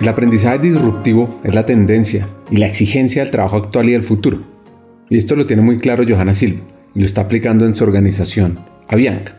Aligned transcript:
El 0.00 0.06
aprendizaje 0.06 0.60
disruptivo 0.60 1.40
es 1.42 1.56
la 1.56 1.66
tendencia 1.66 2.28
y 2.52 2.58
la 2.58 2.66
exigencia 2.66 3.20
del 3.22 3.32
trabajo 3.32 3.56
actual 3.56 3.88
y 3.88 3.92
del 3.92 4.04
futuro. 4.04 4.42
Y 5.10 5.18
esto 5.18 5.34
lo 5.34 5.44
tiene 5.44 5.62
muy 5.62 5.78
claro 5.78 6.04
Johanna 6.08 6.34
Silva 6.34 6.60
y 6.94 7.00
lo 7.00 7.06
está 7.06 7.22
aplicando 7.22 7.66
en 7.66 7.74
su 7.74 7.82
organización, 7.82 8.60
Avianca, 8.86 9.34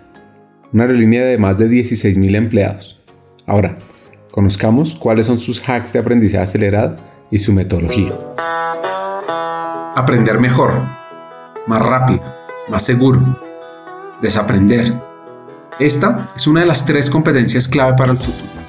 una 0.73 0.83
aerolínea 0.83 1.23
de 1.23 1.37
más 1.37 1.57
de 1.57 1.69
16.000 1.69 2.35
empleados. 2.35 3.01
Ahora, 3.45 3.77
conozcamos 4.31 4.95
cuáles 4.95 5.27
son 5.27 5.37
sus 5.39 5.61
hacks 5.61 5.93
de 5.93 5.99
aprendizaje 5.99 6.43
acelerado 6.43 6.97
y 7.31 7.39
su 7.39 7.53
metodología. 7.53 8.11
Aprender 9.95 10.41
mejor, 10.41 10.73
más 11.67 11.81
rápido, 11.81 12.21
más 12.67 12.85
seguro. 12.85 13.39
Desaprender. 14.21 14.93
Esta 15.79 16.31
es 16.35 16.47
una 16.47 16.59
de 16.59 16.65
las 16.65 16.85
tres 16.85 17.09
competencias 17.09 17.69
clave 17.69 17.93
para 17.95 18.11
el 18.11 18.17
futuro 18.17 18.59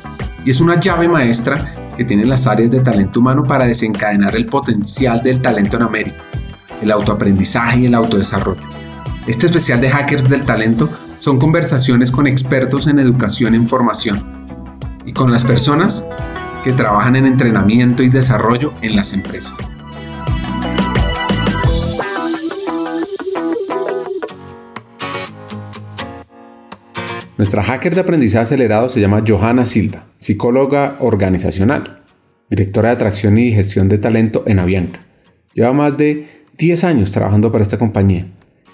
y 0.44 0.50
es 0.50 0.60
una 0.60 0.78
llave 0.78 1.08
maestra 1.08 1.74
que 1.96 2.04
tienen 2.04 2.28
las 2.28 2.46
áreas 2.46 2.70
de 2.70 2.80
talento 2.80 3.20
humano 3.20 3.44
para 3.44 3.66
desencadenar 3.66 4.36
el 4.36 4.46
potencial 4.46 5.22
del 5.22 5.40
talento 5.40 5.76
en 5.76 5.82
América, 5.82 6.22
el 6.82 6.90
autoaprendizaje 6.90 7.80
y 7.80 7.86
el 7.86 7.94
autodesarrollo. 7.94 8.62
Este 9.26 9.46
especial 9.46 9.80
de 9.80 9.90
Hackers 9.90 10.28
del 10.28 10.44
Talento 10.44 10.88
son 11.18 11.38
conversaciones 11.38 12.10
con 12.10 12.26
expertos 12.26 12.86
en 12.86 12.98
educación 12.98 13.54
e 13.54 13.58
información 13.58 14.46
y 15.04 15.12
con 15.12 15.30
las 15.30 15.44
personas 15.44 16.06
que 16.64 16.72
trabajan 16.72 17.16
en 17.16 17.26
entrenamiento 17.26 18.02
y 18.02 18.08
desarrollo 18.08 18.72
en 18.82 18.96
las 18.96 19.12
empresas. 19.12 19.58
Nuestra 27.40 27.62
hacker 27.62 27.94
de 27.94 28.02
aprendizaje 28.02 28.42
acelerado 28.42 28.90
se 28.90 29.00
llama 29.00 29.24
Johanna 29.26 29.64
Silva, 29.64 30.04
psicóloga 30.18 30.96
organizacional, 31.00 32.02
directora 32.50 32.90
de 32.90 32.96
atracción 32.96 33.38
y 33.38 33.50
gestión 33.52 33.88
de 33.88 33.96
talento 33.96 34.44
en 34.46 34.58
Avianca. 34.58 35.00
Lleva 35.54 35.72
más 35.72 35.96
de 35.96 36.28
10 36.58 36.84
años 36.84 37.12
trabajando 37.12 37.50
para 37.50 37.62
esta 37.62 37.78
compañía 37.78 38.26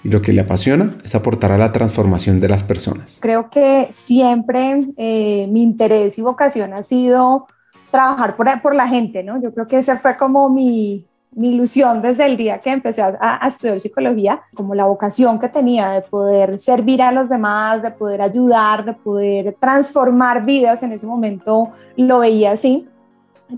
y 0.03 0.09
lo 0.09 0.21
que 0.21 0.33
le 0.33 0.41
apasiona 0.41 0.91
es 1.01 1.15
aportar 1.15 1.53
a 1.53 1.57
la 1.57 1.71
transformación 1.71 2.41
de 2.41 2.49
las 2.49 2.63
personas. 2.63 3.19
Creo 3.21 3.49
que 3.49 3.87
siempre 3.89 4.81
eh, 4.97 5.47
mi 5.49 5.63
interés 5.63 6.17
y 6.17 6.21
vocación 6.21 6.73
ha 6.73 6.83
sido 6.83 7.47
trabajar 7.89 8.35
por, 8.35 8.47
por 8.61 8.75
la 8.75 8.89
gente, 8.89 9.23
¿no? 9.23 9.41
Yo 9.41 9.53
creo 9.53 9.67
que 9.67 9.77
ese 9.77 9.95
fue 9.95 10.17
como 10.17 10.49
mi, 10.49 11.06
mi 11.31 11.49
ilusión 11.49 12.01
desde 12.01 12.25
el 12.25 12.37
día 12.37 12.59
que 12.59 12.71
empecé 12.71 13.01
a, 13.01 13.39
estudiar 13.47 13.79
psicología, 13.79 14.41
como 14.55 14.73
la 14.73 14.85
vocación 14.85 15.39
que 15.39 15.49
tenía 15.49 15.91
de 15.91 16.01
poder 16.01 16.59
servir 16.59 17.01
a 17.01 17.11
los 17.11 17.29
demás, 17.29 17.81
de 17.81 17.91
poder 17.91 18.21
ayudar, 18.21 18.83
de 18.85 18.93
poder 18.93 19.55
transformar 19.59 20.45
vidas, 20.45 20.81
en 20.83 20.93
ese 20.93 21.05
momento 21.05 21.69
lo 21.95 22.19
veía 22.19 22.53
así. 22.53 22.87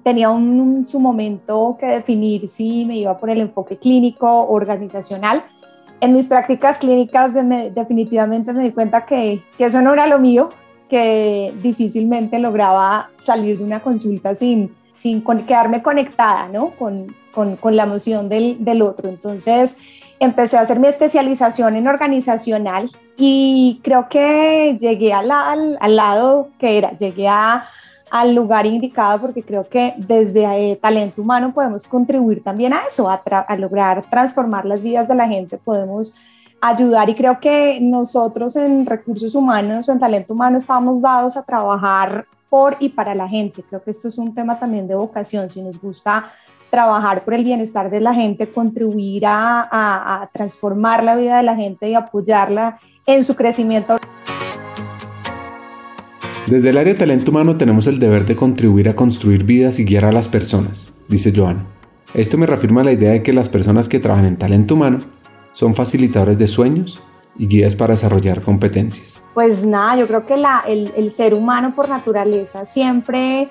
Tenía 0.04 0.30
un, 0.30 0.86
su 0.86 1.00
momento 1.00 1.78
que 1.80 1.86
definir 1.86 2.48
si 2.48 2.86
me 2.86 2.98
iba 2.98 3.18
por 3.18 3.30
el 3.30 3.42
enfoque 3.42 3.78
clínico, 3.78 4.48
organizacional. 4.48 5.44
En 6.02 6.14
mis 6.14 6.28
prácticas 6.28 6.78
clínicas 6.78 7.34
definitivamente 7.34 8.54
me 8.54 8.64
di 8.64 8.72
cuenta 8.72 9.06
que, 9.06 9.42
que 9.58 9.66
eso 9.66 9.82
no 9.82 9.94
era 9.94 10.06
lo 10.08 10.20
mío, 10.20 10.50
que 10.90 11.54
difícilmente 11.62 12.40
lograba 12.40 13.10
salir 13.18 13.58
de 13.58 13.64
una 13.64 13.82
consulta 13.82 14.36
sin, 14.36 14.76
sin 14.92 15.24
quedarme 15.48 15.82
conectada 15.82 16.50
¿no? 16.50 16.72
con, 16.78 17.08
con, 17.32 17.56
con 17.56 17.76
la 17.76 17.84
emoción 17.84 18.30
del, 18.30 18.64
del, 18.64 18.82
otro. 18.82 19.10
Entonces 19.10 19.78
empecé 20.20 20.58
a 20.58 20.62
hacer 20.62 20.80
mi 20.80 20.88
especialización 20.88 21.76
en 21.76 21.88
organizacional 21.88 22.90
y 23.18 23.80
creo 23.84 24.08
que 24.10 24.78
llegué 24.80 25.14
al, 25.14 25.32
al, 25.32 25.96
lado 25.96 26.50
que 26.60 26.78
era, 26.78 26.98
llegué 26.98 27.28
a, 27.28 27.66
al 28.12 28.36
lugar 28.36 28.66
indicado 28.66 29.22
porque 29.22 29.44
creo 29.44 29.68
que 29.68 29.94
desde 29.98 30.72
eh, 30.72 30.76
talento 30.76 31.22
humano 31.22 31.54
podemos 31.54 31.86
contribuir 31.86 32.44
también 32.44 32.74
a 32.74 32.82
eso, 32.88 33.10
a, 33.10 33.16
a 33.16 33.56
lograr 33.56 34.10
transformar 34.10 34.66
las 34.66 34.82
vidas 34.82 35.08
de 35.08 35.16
la 35.16 35.28
gente, 35.28 35.58
podemos 35.58 36.16
ayudar 36.62 37.10
y 37.10 37.16
creo 37.16 37.40
que 37.40 37.80
nosotros 37.82 38.56
en 38.56 38.86
recursos 38.86 39.34
humanos 39.36 39.88
o 39.88 39.92
en 39.92 40.00
talento 40.00 40.34
humano 40.34 40.58
estamos 40.58 41.02
dados 41.02 41.38
a 41.38 41.44
trabajar 41.44 42.26
por 42.50 42.76
y 42.80 42.90
para 42.90 43.16
la 43.16 43.28
gente. 43.28 43.64
Creo 43.64 43.82
que 43.82 43.92
esto 43.92 44.08
es 44.08 44.18
un 44.18 44.34
tema 44.34 44.60
también 44.60 44.88
de 44.88 44.96
vocación. 44.96 45.50
Si 45.50 45.62
nos 45.62 45.80
gusta 45.80 46.32
trabajar 46.70 47.24
por 47.24 47.34
el 47.34 47.44
bienestar 47.44 47.90
de 47.90 48.00
la 48.00 48.14
gente, 48.14 48.50
contribuir 48.50 49.26
a, 49.26 49.68
a, 50.22 50.30
transformar 50.32 51.04
la 51.04 51.16
vida 51.16 51.38
de 51.38 51.44
la 51.44 51.56
gente 51.56 51.90
y 51.90 51.96
apoyarla 51.96 52.80
en 53.06 53.24
su 53.24 53.36
crecimiento. 53.36 53.98
Desde 56.48 56.70
el 56.70 56.78
área 56.78 56.94
de 56.94 57.00
talento 57.00 57.32
humano 57.32 57.58
tenemos 57.58 57.88
el 57.88 58.00
deber 58.00 58.26
de 58.26 58.36
contribuir 58.36 58.90
a 58.90 58.96
construir 58.96 59.44
vidas 59.44 59.80
y 59.80 59.86
guiar 59.86 60.06
a 60.06 60.12
las 60.12 60.28
personas, 60.28 60.94
dice 61.08 61.32
Joana. 61.36 61.66
Esto 62.14 62.38
me 62.38 62.48
reafirma 62.48 62.84
la 62.84 62.92
idea 62.92 63.12
de 63.12 63.22
que 63.22 63.34
las 63.34 63.50
personas 63.50 63.88
que 63.88 64.00
trabajan 64.00 64.26
en 64.26 64.38
talento 64.38 64.74
humano 64.74 65.00
son 65.54 65.76
facilitadores 65.76 66.38
de 66.40 66.48
sueños, 66.48 67.04
y 67.40 67.48
guías 67.48 67.74
para 67.74 67.94
desarrollar 67.94 68.42
competencias? 68.42 69.22
Pues 69.34 69.66
nada, 69.66 69.96
yo 69.96 70.06
creo 70.06 70.28
que 70.28 70.38
la, 70.38 70.64
el, 70.68 70.92
el, 70.96 71.10
ser 71.10 71.34
humano 71.34 71.74
por 71.74 71.90
naturaleza 71.90 72.66
siempre 72.66 73.50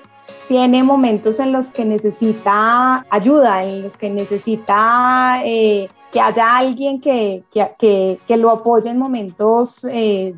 tiene 0.49 0.81
momentos 0.81 1.39
en 1.39 1.51
los 1.51 1.69
que 1.69 1.85
necesita 1.85 3.05
ayuda, 3.11 3.63
en 3.63 3.83
los 3.83 3.95
que 3.95 4.09
necesita 4.09 5.43
eh, 5.45 5.87
que 6.11 6.19
haya 6.19 6.57
alguien 6.57 6.99
que, 6.99 7.43
que, 7.53 8.17
que, 8.27 8.35
lo 8.35 8.49
apoye 8.49 8.89
en 8.89 8.97
momentos 8.97 9.85
eh, 9.85 10.33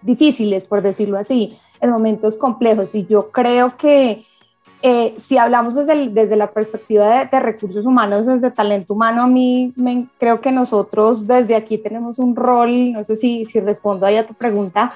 difíciles, 0.00 0.64
por 0.64 0.80
decirlo 0.80 1.18
así, 1.18 1.58
en 1.78 1.90
momentos 1.90 2.38
complejos. 2.38 2.94
Y 2.94 3.04
yo 3.04 3.30
creo 3.30 3.76
que 3.76 4.24
eh, 4.80 5.14
si 5.18 5.36
hablamos 5.36 5.74
desde, 5.74 6.08
desde 6.08 6.36
la 6.36 6.50
perspectiva 6.50 7.26
de, 7.26 7.40
recursos 7.40 7.84
humanos, 7.84 8.24
desde 8.24 8.50
talento 8.50 8.94
humano, 8.94 9.24
a 9.24 9.26
mí 9.26 9.74
me, 9.76 10.06
creo 10.18 10.40
que 10.40 10.52
nosotros 10.52 11.26
desde 11.26 11.54
aquí 11.54 11.76
tenemos 11.76 12.18
un 12.18 12.34
rol, 12.34 12.92
no 12.92 13.04
sé 13.04 13.14
si, 13.14 13.44
si 13.44 13.60
respondo 13.60 14.06
ahí 14.06 14.16
a 14.16 14.26
tu 14.26 14.32
pregunta, 14.32 14.94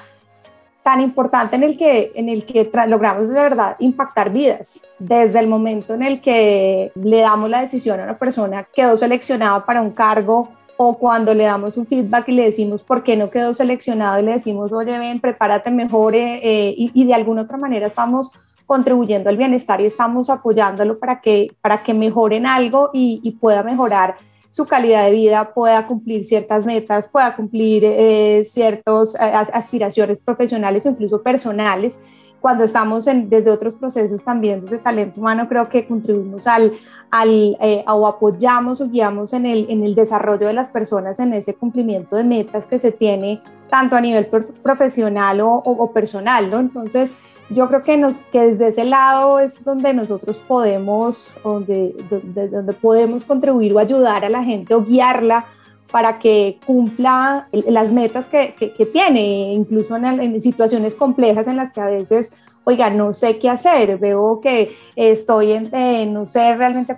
tan 0.83 1.01
importante 1.01 1.55
en 1.55 1.63
el 1.63 1.77
que, 1.77 2.11
en 2.15 2.29
el 2.29 2.45
que 2.45 2.69
logramos 2.87 3.29
de 3.29 3.35
verdad 3.35 3.75
impactar 3.79 4.31
vidas. 4.31 4.87
Desde 4.99 5.39
el 5.39 5.47
momento 5.47 5.93
en 5.93 6.03
el 6.03 6.21
que 6.21 6.91
le 6.95 7.21
damos 7.21 7.49
la 7.49 7.61
decisión 7.61 7.99
a 7.99 8.03
una 8.03 8.17
persona, 8.17 8.67
quedó 8.73 8.95
seleccionada 8.95 9.65
para 9.65 9.81
un 9.81 9.91
cargo 9.91 10.49
o 10.75 10.97
cuando 10.97 11.33
le 11.33 11.45
damos 11.45 11.77
un 11.77 11.85
feedback 11.85 12.27
y 12.29 12.33
le 12.33 12.45
decimos 12.45 12.83
por 12.83 13.03
qué 13.03 13.15
no 13.15 13.29
quedó 13.29 13.53
seleccionado 13.53 14.19
y 14.19 14.25
le 14.25 14.33
decimos, 14.33 14.73
oye, 14.73 14.97
ven, 14.99 15.19
prepárate 15.19 15.71
mejor 15.71 16.15
eh, 16.15 16.39
eh, 16.43 16.73
y, 16.77 16.91
y 16.93 17.05
de 17.05 17.13
alguna 17.13 17.43
otra 17.43 17.57
manera 17.57 17.87
estamos 17.87 18.31
contribuyendo 18.65 19.29
al 19.29 19.37
bienestar 19.37 19.81
y 19.81 19.85
estamos 19.85 20.29
apoyándolo 20.29 20.99
para 20.99 21.21
que, 21.21 21.55
para 21.61 21.83
que 21.83 21.93
mejoren 21.93 22.45
algo 22.47 22.89
y, 22.93 23.37
pueda 23.39 23.63
mejorar 23.63 24.15
su 24.53 24.67
calidad 24.67 25.05
de 25.05 25.11
vida, 25.11 25.51
pueda 25.51 25.87
cumplir 25.87 26.23
ciertas 26.23 26.63
metas, 26.63 27.07
pueda 27.07 27.35
cumplir 27.35 27.83
eh, 27.85 28.43
ciertas 28.45 29.15
eh, 29.15 29.17
aspiraciones 29.51 30.19
profesionales 30.21 30.85
incluso 30.85 31.23
personales. 31.23 32.05
Cuando 32.39 32.63
estamos 32.63 33.07
en, 33.07 33.29
desde 33.29 33.49
otros 33.49 33.77
procesos 33.77 34.23
también, 34.23 34.61
desde 34.61 34.77
talento 34.77 35.19
humano, 35.19 35.49
creo 35.49 35.69
que 35.69 35.87
contribuimos 35.87 36.45
al, 36.45 36.71
al 37.09 37.57
eh, 37.61 37.83
o 37.87 38.05
apoyamos 38.05 38.79
o 38.79 38.89
guiamos 38.89 39.33
en 39.33 39.47
el, 39.47 39.65
en 39.69 39.83
el 39.83 39.95
desarrollo 39.95 40.45
de 40.45 40.53
las 40.53 40.69
personas 40.69 41.19
en 41.19 41.33
ese 41.33 41.55
cumplimiento 41.55 42.15
de 42.15 42.23
metas 42.23 42.67
que 42.67 42.77
se 42.77 42.91
tiene 42.91 43.41
tanto 43.71 43.95
a 43.95 44.01
nivel 44.01 44.27
profesional 44.61 45.41
o, 45.41 45.51
o 45.65 45.91
personal, 45.91 46.51
¿no? 46.51 46.59
Entonces, 46.59 47.15
yo 47.49 47.67
creo 47.67 47.83
que, 47.83 47.97
nos, 47.97 48.27
que 48.27 48.41
desde 48.41 48.69
ese 48.69 48.85
lado 48.85 49.39
es 49.39 49.63
donde 49.63 49.93
nosotros 49.93 50.37
podemos, 50.47 51.37
donde, 51.43 51.95
donde, 52.09 52.73
podemos 52.73 53.25
contribuir 53.25 53.73
o 53.73 53.79
ayudar 53.79 54.25
a 54.25 54.29
la 54.29 54.43
gente 54.43 54.73
o 54.73 54.83
guiarla 54.83 55.45
para 55.91 56.17
que 56.17 56.57
cumpla 56.65 57.47
las 57.51 57.91
metas 57.91 58.27
que, 58.27 58.55
que, 58.55 58.85
tiene, 58.87 59.53
incluso 59.53 59.95
en, 59.95 60.05
en, 60.05 60.41
situaciones 60.41 60.95
complejas 60.95 61.47
en 61.47 61.57
las 61.57 61.71
que 61.71 61.81
a 61.81 61.85
veces, 61.85 62.33
oiga, 62.63 62.89
no 62.89 63.13
sé 63.13 63.37
qué 63.37 63.49
hacer, 63.49 63.99
veo 63.99 64.41
que 64.41 64.75
estoy 64.95 65.51
en, 65.51 65.69
eh, 65.73 66.07
no 66.07 66.25
sé 66.25 66.55
realmente 66.55 66.97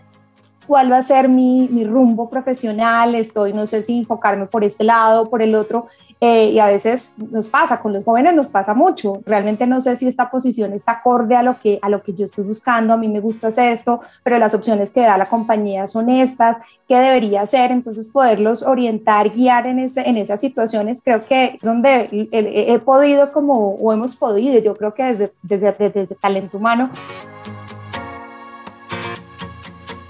cuál 0.68 0.92
va 0.92 0.98
a 0.98 1.04
ser 1.04 1.30
mi, 1.30 1.68
mi, 1.70 1.84
rumbo 1.84 2.30
profesional, 2.30 3.16
estoy, 3.16 3.54
no 3.54 3.68
sé 3.68 3.82
si 3.82 4.00
enfocarme 4.00 4.46
por 4.46 4.64
este 4.64 4.84
lado 4.84 5.30
por 5.30 5.42
el 5.42 5.56
otro, 5.56 5.88
eh, 6.22 6.52
y 6.52 6.60
a 6.60 6.68
veces 6.68 7.16
nos 7.32 7.48
pasa, 7.48 7.82
con 7.82 7.94
los 7.94 8.04
jóvenes 8.04 8.34
nos 8.34 8.50
pasa 8.50 8.74
mucho, 8.74 9.22
realmente 9.26 9.68
no 9.68 9.82
sé 9.82 9.96
si 9.96 10.08
esta 10.08 10.30
posición 10.30 10.74
está 10.74 10.94
acorde 10.94 11.36
a 11.36 11.44
lo, 11.44 11.60
que, 11.60 11.78
a 11.82 11.90
lo 11.90 12.02
que 12.02 12.14
yo 12.14 12.26
estoy 12.26 12.46
buscando, 12.46 12.94
a 12.94 12.98
mí 12.98 13.08
me 13.08 13.20
gusta 13.20 13.50
esto, 13.50 14.02
pero 14.24 14.40
las 14.40 14.54
opciones 14.54 14.92
que 14.92 15.02
da 15.02 15.18
la 15.18 15.30
compañía 15.30 15.88
son 15.88 16.10
estas, 16.10 16.58
¿qué 16.88 16.98
debería 16.98 17.42
hacer? 17.42 17.72
Entonces 17.72 18.10
poderlos 18.10 18.64
orientar, 18.64 19.30
guiar 19.30 19.68
en, 19.68 19.80
ese, 19.80 20.08
en 20.10 20.18
esas 20.18 20.40
situaciones, 20.40 21.02
creo 21.04 21.26
que 21.26 21.46
es 21.56 21.62
donde 21.62 22.30
he, 22.32 22.74
he 22.74 22.80
podido 22.80 23.32
como, 23.32 23.76
o 23.76 23.94
hemos 23.94 24.16
podido, 24.16 24.60
yo 24.60 24.74
creo 24.76 24.94
que 24.94 25.04
desde, 25.04 25.34
desde, 25.44 25.72
desde, 25.74 25.90
desde 26.02 26.16
talento 26.16 26.58
humano, 26.58 26.90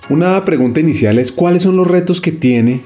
una 0.09 0.43
pregunta 0.45 0.79
inicial 0.79 1.19
es 1.19 1.31
cuáles 1.31 1.63
son 1.63 1.77
los 1.77 1.87
retos 1.87 2.21
que 2.21 2.31
tiene 2.31 2.81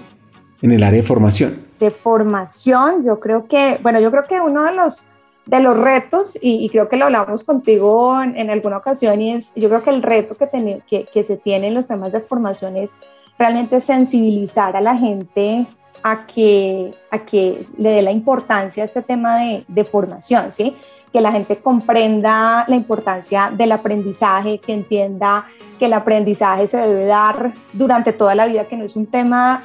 en 0.61 0.71
el 0.71 0.83
área 0.83 1.01
de 1.01 1.07
formación. 1.07 1.65
De 1.79 1.91
formación, 1.91 3.03
yo 3.03 3.19
creo 3.19 3.47
que, 3.47 3.77
bueno, 3.81 3.99
yo 3.99 4.11
creo 4.11 4.23
que 4.23 4.39
uno 4.39 4.63
de 4.63 4.73
los 4.73 5.07
de 5.45 5.59
los 5.61 5.75
retos, 5.75 6.37
y, 6.39 6.69
creo 6.69 6.87
que 6.89 6.95
lo 6.95 7.05
hablamos 7.05 7.43
contigo 7.43 8.21
en, 8.21 8.49
alguna 8.51 8.77
ocasión, 8.77 9.19
y 9.19 9.33
es, 9.33 9.51
yo 9.55 9.67
creo 9.67 9.81
que 9.81 9.89
el 9.89 10.03
reto 10.03 10.35
que, 10.35 10.81
que, 10.87 11.05
que 11.11 11.23
se 11.23 11.37
tiene 11.37 11.69
en 11.69 11.73
los 11.73 11.87
temas 11.87 12.11
de 12.11 12.19
formación 12.19 12.77
es 12.77 12.93
realmente 13.39 13.79
sensibilizar 13.79 14.75
a 14.75 14.81
la 14.81 14.95
gente 14.95 15.65
a 16.03 16.25
que, 16.25 16.93
a 17.11 17.19
que 17.19 17.65
le 17.77 17.91
dé 17.91 18.01
la 18.01 18.11
importancia 18.11 18.83
a 18.83 18.85
este 18.85 19.01
tema 19.01 19.37
de, 19.67 19.83
formación, 19.83 20.51
¿sí? 20.51 20.75
que 21.11 21.21
la 21.21 21.31
gente 21.31 21.57
comprenda 21.57 22.65
la 22.67 22.75
importancia 22.75 23.51
del 23.55 23.71
aprendizaje, 23.71 24.59
que 24.59 24.73
entienda 24.73 25.47
que 25.79 25.85
el 25.85 25.93
aprendizaje 25.93 26.67
se 26.67 26.77
debe 26.77 27.05
dar 27.05 27.53
durante 27.73 28.13
toda 28.13 28.35
la 28.35 28.45
vida, 28.45 28.65
que 28.65 28.77
no 28.77 28.85
es 28.85 28.95
un 28.95 29.07
tema 29.07 29.63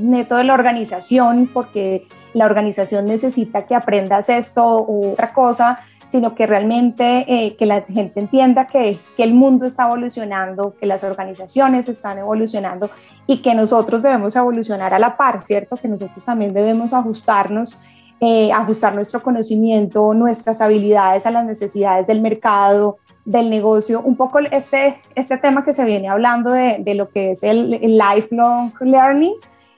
neto 0.00 0.36
de 0.36 0.44
la 0.44 0.52
organización, 0.52 1.48
porque 1.52 2.06
la 2.34 2.44
organización 2.44 3.06
necesita 3.06 3.64
que 3.64 3.74
aprendas 3.74 4.28
esto 4.28 4.84
u 4.86 5.12
otra 5.12 5.32
cosa, 5.32 5.80
sino 6.08 6.34
que 6.34 6.46
realmente 6.46 7.24
eh, 7.28 7.56
que 7.56 7.66
la 7.66 7.82
gente 7.82 8.20
entienda 8.20 8.66
que, 8.66 8.98
que, 9.16 9.22
el 9.22 9.34
mundo 9.34 9.66
está 9.66 9.86
evolucionando, 9.86 10.74
que 10.78 10.86
las 10.86 11.02
organizaciones 11.02 11.88
están 11.88 12.18
evolucionando 12.18 12.90
y 13.26 13.42
que 13.42 13.54
nosotros 13.54 14.02
debemos 14.02 14.36
evolucionar 14.36 14.94
a 14.94 14.98
la 14.98 15.16
par, 15.16 15.44
¿cierto? 15.44 15.76
Que 15.76 15.88
nosotros 15.88 16.24
también 16.24 16.52
debemos 16.52 16.92
ajustarnos 16.94 17.78
eh, 18.18 18.50
ajustar 18.50 18.94
nuestro 18.94 19.22
conocimiento, 19.22 20.14
nuestras 20.14 20.62
habilidades 20.62 21.26
a 21.26 21.30
las 21.30 21.44
necesidades 21.44 22.06
del 22.06 22.22
mercado, 22.22 22.96
del 23.26 23.50
negocio, 23.50 24.00
un 24.00 24.16
poco 24.16 24.38
este, 24.38 24.98
este 25.14 25.36
tema 25.36 25.66
que 25.66 25.74
se 25.74 25.84
viene 25.84 26.08
hablando 26.08 26.50
de, 26.50 26.78
de 26.78 26.94
lo 26.94 27.10
que 27.10 27.32
es 27.32 27.42
el, 27.42 27.72
lifelong 27.98 28.72
learning. 28.80 29.34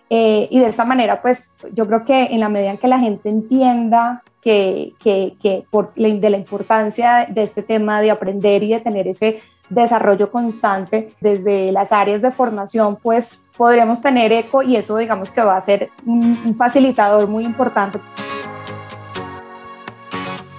Eh, 0.08 0.46
y 0.52 0.60
de 0.60 0.66
esta 0.66 0.84
manera, 0.84 1.20
pues 1.20 1.52
yo 1.72 1.84
creo 1.88 2.04
que 2.04 2.26
en 2.26 2.38
la 2.38 2.48
medida 2.48 2.70
en 2.70 2.78
que 2.78 2.86
la 2.86 3.00
gente 3.00 3.28
entienda 3.28 4.22
que, 4.48 4.94
que, 4.98 5.36
que 5.42 5.64
por, 5.70 5.92
de 5.94 6.30
la 6.30 6.38
importancia 6.38 7.26
de 7.28 7.42
este 7.42 7.62
tema 7.62 8.00
de 8.00 8.10
aprender 8.10 8.62
y 8.62 8.70
de 8.70 8.80
tener 8.80 9.06
ese 9.06 9.42
desarrollo 9.68 10.30
constante 10.30 11.10
desde 11.20 11.70
las 11.70 11.92
áreas 11.92 12.22
de 12.22 12.30
formación, 12.30 12.96
pues 12.96 13.44
podremos 13.58 14.00
tener 14.00 14.32
eco 14.32 14.62
y 14.62 14.76
eso 14.76 14.96
digamos 14.96 15.32
que 15.32 15.42
va 15.42 15.54
a 15.54 15.60
ser 15.60 15.90
un 16.06 16.56
facilitador 16.56 17.28
muy 17.28 17.44
importante. 17.44 17.98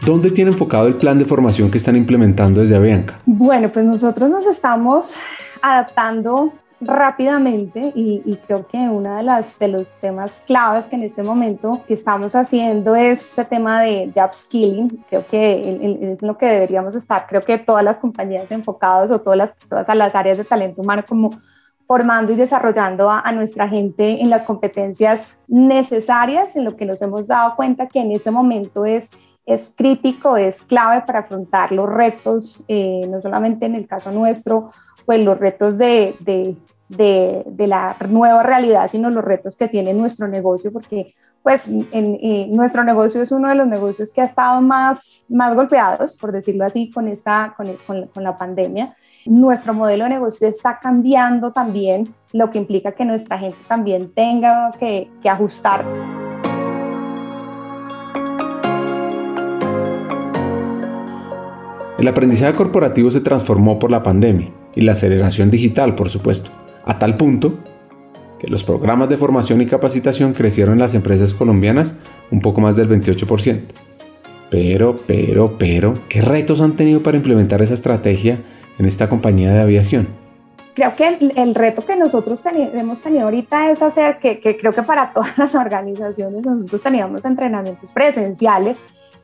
¿Dónde 0.06 0.30
tiene 0.30 0.52
enfocado 0.52 0.86
el 0.86 0.94
plan 0.94 1.18
de 1.18 1.26
formación 1.26 1.72
que 1.72 1.80
están 1.80 1.96
implementando 1.96 2.62
desde 2.62 2.76
Avianca? 2.76 3.18
Bueno, 3.26 3.70
pues 3.70 3.86
nosotros 3.86 4.30
nos 4.30 4.46
estamos 4.46 5.16
adaptando 5.64 6.54
rápidamente 6.82 7.92
y, 7.96 8.38
creo 8.48 8.66
que 8.68 8.78
uno 8.78 9.16
de, 9.16 9.24
las, 9.24 9.60
de 9.60 9.68
los 9.68 9.98
temas 9.98 10.44
claves 10.46 10.88
que 10.88 10.96
en 10.96 11.04
este 11.04 11.24
momento 11.24 11.82
que 11.88 11.94
estamos 11.94 12.36
haciendo 12.36 12.96
es 12.96 13.30
este 13.30 13.46
tema 13.46 13.82
de, 13.82 14.12
upskilling. 14.16 15.04
Creo 15.10 15.26
que 15.26 16.14
es 16.14 16.22
lo 16.22 16.38
que 16.38 16.48
deberíamos 16.48 16.96
estar, 16.96 17.26
creo 17.28 17.42
que 17.42 17.58
todas 17.58 17.84
las 17.84 18.00
compañías 18.00 18.52
enfocadas 18.52 19.12
o 19.12 19.20
todas 19.20 19.38
las, 19.38 19.56
todas 19.58 19.96
las 19.96 20.16
áreas 20.16 20.38
de 20.38 20.46
talento 20.46 20.82
humano 20.82 21.04
como 21.08 21.32
formando 21.86 22.32
y 22.32 22.36
desarrollando 22.36 23.10
a, 23.10 23.20
a, 23.22 23.32
nuestra 23.32 23.68
gente 23.68 24.22
en 24.22 24.30
las 24.30 24.44
competencias 24.44 25.42
necesarias, 25.48 26.56
en 26.56 26.64
lo 26.64 26.76
que 26.76 26.86
nos 26.86 27.02
hemos 27.02 27.28
dado 27.28 27.56
cuenta 27.56 27.88
que 27.88 28.00
en 28.00 28.12
este 28.12 28.30
momento 28.30 28.86
es 28.86 29.12
es 29.50 29.74
crítico, 29.76 30.38
es 30.38 30.62
clave 30.62 31.02
para 31.02 31.20
afrontar 31.20 31.72
los 31.72 31.90
retos, 31.90 32.64
eh, 32.68 33.02
no 33.10 33.20
solamente 33.20 33.66
en 33.66 33.74
el 33.74 33.88
caso 33.88 34.12
nuestro, 34.12 34.72
pues 35.10 35.26
los 35.26 35.40
retos 35.40 35.80
de, 35.80 36.14
de, 36.20 36.56
de, 36.88 37.68
la 37.68 37.96
nueva 38.08 38.44
realidad, 38.44 38.88
sino 38.88 39.10
los 39.10 39.24
retos 39.24 39.58
que 39.58 39.68
tiene 39.68 39.92
nuestro 39.92 40.28
negocio, 40.28 40.72
porque 40.72 41.12
pues 41.42 41.68
en, 41.68 42.20
eh, 42.22 42.46
nuestro 42.52 42.84
negocio 42.84 43.24
es 43.24 43.32
uno 43.32 43.50
de 43.50 43.56
los 43.56 43.66
negocios 43.66 44.12
que 44.12 44.22
ha 44.22 44.26
estado 44.26 44.62
más, 44.62 45.26
más 45.28 45.56
golpeados, 45.56 46.16
por 46.16 46.32
decirlo 46.32 46.64
así, 46.64 46.92
con, 46.92 47.08
esta, 47.08 47.56
con, 47.58 47.76
con, 47.88 48.06
con 48.06 48.24
la 48.24 48.38
pandemia. 48.38 48.96
Nuestro 49.26 49.74
modelo 49.74 50.04
de 50.04 50.12
negocio 50.12 50.48
está 50.48 50.78
cambiando 50.80 51.54
también, 51.54 52.14
lo 52.32 52.52
que 52.52 52.60
implica 52.60 52.92
que 52.92 53.04
nuestra 53.04 53.40
gente 53.40 53.58
también 53.68 54.14
tenga 54.14 54.70
que 54.80 55.10
ajustar. 55.28 55.86
El 61.98 62.08
aprendizaje 62.08 62.54
corporativo 62.54 63.10
se 63.10 63.22
transformó 63.22 63.80
por 63.80 63.90
la 63.90 64.04
pandemia 64.04 64.52
y 64.80 64.82
la 64.82 64.94
aceleración 64.94 65.52
digital, 65.52 65.94
por 65.94 66.10
supuesto, 66.10 66.52
a 66.86 66.98
tal 67.00 67.18
punto 67.18 67.60
que 68.40 68.48
los 68.48 68.64
programas 68.64 69.10
de 69.10 69.18
formación 69.18 69.60
y 69.60 69.66
capacitación 69.66 70.34
crecieron 70.34 70.76
en 70.76 70.80
las 70.80 70.94
empresas 70.94 71.34
colombianas 71.34 71.96
un 72.32 72.40
poco 72.40 72.62
más 72.62 72.78
del 72.78 72.88
28%. 72.90 73.60
Pero, 74.50 74.96
pero, 75.06 75.58
pero, 75.58 75.94
¿qué 76.08 76.22
retos 76.22 76.62
han 76.62 76.78
tenido 76.78 77.04
para 77.04 77.18
implementar 77.18 77.62
esa 77.62 77.74
estrategia 77.74 78.40
en 78.78 78.86
esta 78.86 79.10
compañía 79.10 79.52
de 79.52 79.60
aviación? 79.60 80.08
Creo 80.76 80.96
que 80.96 81.18
el, 81.36 81.56
reto 81.56 81.86
que 81.86 81.98
nosotros 81.98 82.42
hemos 82.46 83.02
tenido 83.02 83.26
ahorita 83.26 83.72
es 83.72 83.82
hacer 83.82 84.20
que, 84.20 84.40
que 84.40 84.58
creo 84.58 84.72
que 84.72 84.84
para 84.84 85.12
todas 85.12 85.38
las 85.38 85.56
organizaciones 85.56 86.46
nosotros 86.46 86.82
teníamos 86.82 87.26
entrenamientos 87.26 87.92
presenciales 87.92 88.78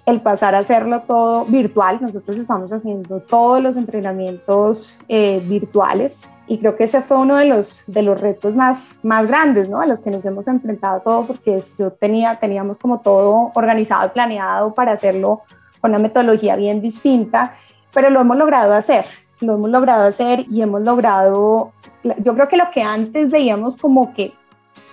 el 0.06 0.22
pasar 0.22 0.56
a 0.56 0.60
hacerlo 0.60 1.02
todo 1.02 1.46
virtual. 1.46 2.00
Nosotros 2.02 2.38
estamos 2.38 2.72
haciendo 2.72 3.19
todos 3.22 3.62
los 3.62 3.75
entrenamientos 3.75 5.00
eh, 5.07 5.42
virtuales 5.46 6.30
y 6.48 6.60
creo 6.60 6.75
que 6.75 6.84
ese 6.84 7.02
fue 7.02 7.18
uno 7.18 7.38
de 7.38 7.46
los, 7.46 7.84
de 7.88 8.04
los 8.04 8.19
retos 8.22 8.56
más, 8.56 9.00
más 9.02 9.28
grandes, 9.28 9.68
¿no? 9.68 9.81
A 9.81 9.88
los 9.88 10.00
que 10.00 10.12
nos 10.12 10.24
hemos 10.25 10.48
enfrentado 10.48 11.02
todo 11.02 11.25
porque 11.25 11.60
yo 11.78 11.92
tenía, 11.92 12.36
teníamos 12.36 12.78
como 12.78 13.00
todo 13.00 13.52
organizado 13.56 14.06
y 14.06 14.10
planeado 14.10 14.74
para 14.74 14.94
hacerlo 14.94 15.42
con 15.81 15.92
una 15.92 16.00
metodología 16.00 16.56
bien 16.56 16.81
distinta, 16.81 17.56
pero 17.94 18.12
lo 18.12 18.22
hemos 18.22 18.38
logrado 18.38 18.74
hacer, 18.74 19.06
lo 19.42 19.56
hemos 19.56 19.69
logrado 19.72 20.04
hacer 20.04 20.46
y 20.50 20.62
hemos 20.62 20.84
logrado, 20.84 21.72
yo 22.04 22.36
creo 22.36 22.48
que 22.48 22.57
lo 22.57 22.69
que 22.72 22.84
antes 22.84 23.31
veíamos 23.31 23.78
como 23.78 24.13
que, 24.13 24.34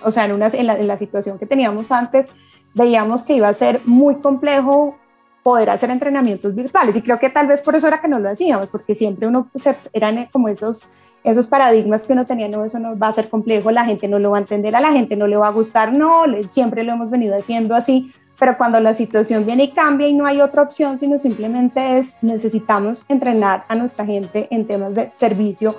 o 0.03 0.11
sea, 0.11 0.25
en, 0.25 0.33
una, 0.33 0.47
en, 0.47 0.67
la, 0.67 0.77
en 0.77 0.87
la 0.87 0.97
situación 0.97 1.37
que 1.37 1.45
teníamos 1.45 1.91
antes, 1.91 2.27
veíamos 2.73 3.21
que 3.21 3.35
iba 3.35 3.47
a 3.47 3.53
ser 3.53 3.81
muy 3.85 4.15
complejo 4.15 4.95
poder 5.43 5.69
hacer 5.69 5.89
entrenamientos 5.91 6.55
virtuales. 6.55 6.95
Y 6.95 7.01
creo 7.01 7.19
que 7.19 7.29
tal 7.29 7.47
vez 7.47 7.61
por 7.61 7.75
eso 7.75 7.87
era 7.87 8.01
que 8.01 8.07
no 8.07 8.17
lo 8.17 8.29
hacíamos, 8.29 8.67
porque 8.67 8.95
siempre 8.95 9.27
uno 9.27 9.49
se, 9.55 9.75
eran 9.91 10.27
como 10.31 10.47
esos, 10.47 10.85
esos 11.23 11.45
paradigmas 11.45 12.03
que 12.03 12.13
uno 12.13 12.25
tenía, 12.25 12.47
no, 12.47 12.63
eso 12.63 12.79
no 12.79 12.97
va 12.97 13.09
a 13.09 13.13
ser 13.13 13.29
complejo, 13.29 13.69
la 13.69 13.85
gente 13.85 14.07
no 14.07 14.17
lo 14.19 14.31
va 14.31 14.37
a 14.37 14.41
entender, 14.41 14.75
a 14.75 14.81
la 14.81 14.93
gente 14.93 15.15
no 15.17 15.27
le 15.27 15.37
va 15.37 15.47
a 15.47 15.51
gustar, 15.51 15.95
no, 15.95 16.23
siempre 16.47 16.83
lo 16.83 16.93
hemos 16.93 17.09
venido 17.09 17.35
haciendo 17.35 17.75
así, 17.75 18.11
pero 18.39 18.57
cuando 18.57 18.79
la 18.79 18.93
situación 18.93 19.45
viene 19.45 19.65
y 19.65 19.71
cambia 19.71 20.07
y 20.07 20.13
no 20.13 20.25
hay 20.25 20.41
otra 20.41 20.63
opción, 20.63 20.97
sino 20.97 21.19
simplemente 21.19 21.97
es 21.97 22.17
necesitamos 22.23 23.05
entrenar 23.09 23.65
a 23.67 23.75
nuestra 23.75 24.05
gente 24.05 24.47
en 24.49 24.65
temas 24.65 24.95
de 24.95 25.11
servicio 25.13 25.75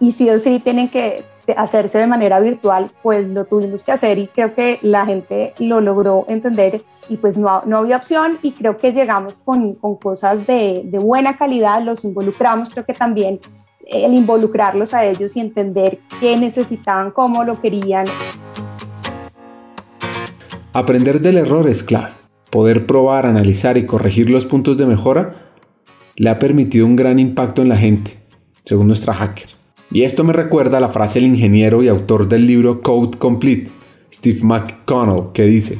y 0.00 0.12
sí 0.12 0.28
o 0.30 0.38
sí 0.38 0.60
tienen 0.60 0.88
que 0.88 1.24
hacerse 1.56 1.98
de 1.98 2.06
manera 2.06 2.40
virtual, 2.40 2.90
pues 3.02 3.26
lo 3.28 3.44
tuvimos 3.44 3.82
que 3.82 3.92
hacer 3.92 4.18
y 4.18 4.26
creo 4.26 4.54
que 4.54 4.78
la 4.82 5.06
gente 5.06 5.54
lo 5.58 5.80
logró 5.80 6.26
entender 6.28 6.82
y 7.08 7.16
pues 7.16 7.38
no, 7.38 7.62
no 7.66 7.78
había 7.78 7.96
opción 7.96 8.38
y 8.42 8.52
creo 8.52 8.76
que 8.76 8.92
llegamos 8.92 9.38
con, 9.38 9.74
con 9.74 9.96
cosas 9.96 10.46
de, 10.46 10.82
de, 10.84 10.98
buena 10.98 11.36
calidad, 11.36 11.82
los 11.82 12.04
involucramos, 12.04 12.70
creo 12.70 12.84
que 12.84 12.94
también 12.94 13.40
el 13.86 14.14
involucrarlos 14.14 14.92
a 14.94 15.04
ellos 15.04 15.36
y 15.36 15.40
entender 15.40 16.00
qué 16.20 16.36
necesitaban, 16.36 17.12
cómo 17.12 17.44
lo 17.44 17.60
querían. 17.60 18.06
Aprender 20.72 21.20
del 21.20 21.38
error 21.38 21.68
es 21.68 21.82
clave. 21.82 22.10
Poder 22.50 22.86
probar, 22.86 23.26
analizar 23.26 23.76
y 23.76 23.86
corregir 23.86 24.28
los 24.28 24.44
puntos 24.44 24.76
de 24.76 24.86
mejora 24.86 25.52
le 26.16 26.30
ha 26.30 26.38
permitido 26.38 26.86
un 26.86 26.96
gran 26.96 27.18
impacto 27.18 27.62
en 27.62 27.68
la 27.68 27.76
gente, 27.76 28.18
según 28.64 28.86
nuestra 28.86 29.14
hacker. 29.14 29.55
Y 29.90 30.02
esto 30.02 30.24
me 30.24 30.32
recuerda 30.32 30.80
la 30.80 30.88
frase 30.88 31.20
del 31.20 31.28
ingeniero 31.28 31.82
y 31.82 31.88
autor 31.88 32.28
del 32.28 32.46
libro 32.46 32.80
Code 32.80 33.18
Complete, 33.18 33.70
Steve 34.12 34.40
McConnell, 34.42 35.32
que 35.32 35.44
dice, 35.44 35.78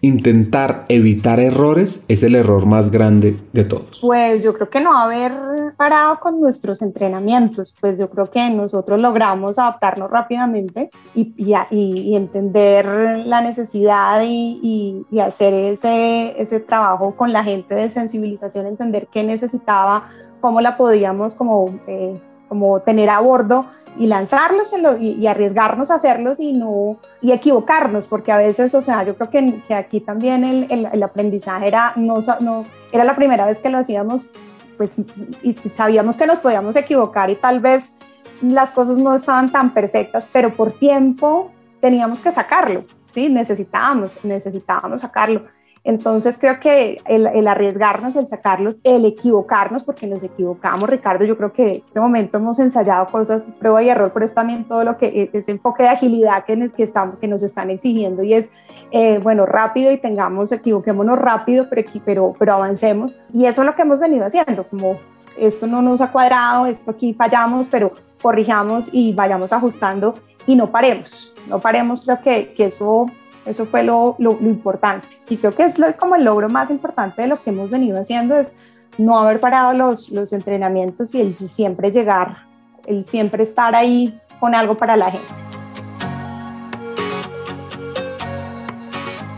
intentar 0.00 0.84
evitar 0.88 1.40
errores 1.40 2.04
es 2.08 2.22
el 2.22 2.34
error 2.34 2.66
más 2.66 2.90
grande 2.90 3.36
de 3.52 3.64
todos? 3.64 3.98
Pues 4.00 4.42
yo 4.42 4.54
creo 4.54 4.68
que 4.68 4.80
no 4.80 4.96
haber 4.96 5.32
parado 5.76 6.20
con 6.20 6.40
nuestros 6.40 6.82
entrenamientos, 6.82 7.74
pues 7.80 7.98
yo 7.98 8.08
creo 8.10 8.26
que 8.26 8.50
nosotros 8.50 9.00
logramos 9.00 9.58
adaptarnos 9.58 10.10
rápidamente 10.10 10.90
y, 11.14 12.14
entender 12.14 12.86
la 13.26 13.40
necesidad 13.40 14.22
y, 14.24 15.04
hacer 15.20 15.54
ese, 15.54 16.40
ese 16.40 16.60
trabajo 16.60 17.16
con 17.16 17.32
la 17.32 17.42
gente 17.42 17.74
de 17.74 17.90
sensibilización, 17.90 18.66
entender 18.66 19.08
qué 19.10 19.24
necesitaba, 19.24 20.08
cómo 20.40 20.60
la 20.60 20.76
podíamos 20.76 21.34
como... 21.34 21.78
Eh, 21.86 22.20
como 22.48 22.80
tener 22.80 23.10
a 23.10 23.20
bordo 23.20 23.66
y 23.98 24.06
lanzarlos 24.06 24.74
y, 25.00 25.26
arriesgarnos 25.26 25.90
a 25.90 25.94
hacerlos 25.94 26.38
y 26.40 26.52
no 26.52 26.98
y 27.22 27.32
equivocarnos 27.32 28.06
porque 28.06 28.32
a 28.32 28.38
veces 28.38 28.74
o 28.74 28.82
sea 28.82 29.02
yo 29.04 29.16
creo 29.16 29.30
que, 29.30 29.62
que 29.66 29.74
aquí 29.74 30.00
también 30.00 30.44
el, 30.44 30.88
el, 30.92 31.02
aprendizaje 31.02 31.68
era 31.68 31.92
no, 31.96 32.20
no 32.40 32.64
era 32.92 33.04
la 33.04 33.16
primera 33.16 33.46
vez 33.46 33.58
que 33.60 33.70
lo 33.70 33.78
hacíamos 33.78 34.30
pues 34.76 34.96
y 35.42 35.54
sabíamos 35.72 36.16
que 36.16 36.26
nos 36.26 36.38
podíamos 36.38 36.76
equivocar 36.76 37.30
y 37.30 37.36
tal 37.36 37.60
vez 37.60 37.94
las 38.42 38.70
cosas 38.70 38.98
no 38.98 39.14
estaban 39.14 39.50
tan 39.50 39.72
perfectas 39.72 40.28
pero 40.30 40.54
por 40.54 40.72
tiempo 40.72 41.50
teníamos 41.80 42.20
que 42.20 42.32
sacarlo 42.32 42.84
sí 43.10 43.30
necesitábamos 43.30 44.24
necesitábamos 44.24 45.00
sacarlo 45.00 45.46
Entonces 45.86 46.36
creo 46.36 46.58
que 46.58 47.00
el, 47.04 47.46
arriesgarnos, 47.46 48.16
el 48.16 48.26
sacarlos, 48.26 48.80
el 48.82 49.04
equivocarnos, 49.04 49.84
porque 49.84 50.08
nos 50.08 50.24
equivocamos, 50.24 50.90
Ricardo, 50.90 51.24
yo 51.24 51.36
creo 51.36 51.52
que 51.52 51.62
en 51.62 51.82
este 51.86 52.00
momento 52.00 52.38
hemos 52.38 52.58
ensayado 52.58 53.06
cosas, 53.06 53.46
prueba 53.60 53.80
y 53.84 53.88
error, 53.88 54.10
pero 54.12 54.26
es 54.26 54.34
también 54.34 54.64
todo 54.64 54.82
lo 54.82 54.98
que 54.98 55.06
e, 55.06 55.30
ese 55.32 55.52
enfoque 55.52 55.84
de 55.84 55.90
agilidad 55.90 56.44
que 56.44 56.56
nos, 56.56 56.72
que 56.72 56.82
estamos, 56.82 57.20
que 57.20 57.28
nos 57.28 57.44
están 57.44 57.70
exigiendo 57.70 58.24
y 58.24 58.34
es, 58.34 58.50
eh, 58.90 59.20
bueno, 59.22 59.46
rápido 59.46 59.92
y 59.92 59.98
tengamos, 59.98 60.50
equivoquémonos 60.50 61.16
rápido, 61.20 61.68
pero, 61.70 61.88
pero, 62.04 62.34
pero 62.36 62.54
avancemos. 62.54 63.20
Y 63.32 63.44
eso 63.44 63.62
es 63.62 63.66
lo 63.66 63.76
que 63.76 63.82
hemos 63.82 64.00
venido 64.00 64.26
haciendo, 64.26 64.64
como 64.64 64.98
esto 65.38 65.68
no 65.68 65.82
nos 65.82 66.00
ha 66.00 66.10
cuadrado, 66.10 66.66
esto 66.66 66.90
aquí 66.90 67.14
fallamos, 67.14 67.68
pero 67.70 67.92
corrijamos 68.20 68.92
y 68.92 69.14
vayamos 69.14 69.52
ajustando 69.52 70.14
y 70.48 70.56
no 70.56 70.66
paremos, 70.66 71.32
no 71.48 71.60
paremos, 71.60 72.02
creo 72.02 72.20
que, 72.20 72.54
que 72.54 72.64
eso 72.64 73.06
eso 73.46 73.66
fue 73.66 73.82
lo, 73.82 74.16
lo, 74.18 74.32
importante. 74.40 75.06
Y 75.28 75.36
creo 75.36 75.52
que 75.52 75.64
es 75.64 75.76
como 75.98 76.16
el 76.16 76.24
logro 76.24 76.48
más 76.48 76.70
importante 76.70 77.22
de 77.22 77.28
lo 77.28 77.42
que 77.42 77.50
hemos 77.50 77.70
venido 77.70 78.00
haciendo, 78.00 78.36
es 78.36 78.56
no 78.98 79.18
haber 79.18 79.40
parado 79.40 79.72
los, 79.72 80.10
los 80.10 80.32
entrenamientos 80.32 81.14
y 81.14 81.20
el 81.20 81.36
siempre 81.36 81.90
llegar, 81.90 82.38
el 82.86 83.04
siempre 83.04 83.42
estar 83.42 83.74
ahí 83.74 84.18
con 84.40 84.54
algo 84.54 84.76
para 84.76 84.96
la 84.96 85.10
gente. 85.10 85.34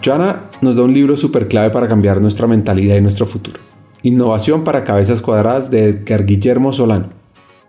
Joana 0.05 0.45
nos 0.61 0.77
da 0.77 0.85
un 0.85 0.95
libro 0.95 1.17
súper 1.17 1.49
clave 1.49 1.71
para 1.71 1.89
cambiar 1.89 2.21
nuestra 2.21 2.47
mentalidad 2.47 2.97
y 2.97 3.01
nuestro 3.01 3.27
futuro. 3.27 3.61
Innovación 4.03 4.65
para 4.65 4.85
cabezas 4.85 5.21
cuadradas 5.21 5.71
de 5.71 5.87
Edgar 5.87 6.25
Guillermo 6.25 6.73
Solano. 6.73 7.09